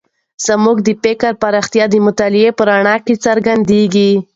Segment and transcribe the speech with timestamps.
[0.45, 4.11] زموږ د فکر پراختیا د مطالعې په رڼا کې څرګندېږي.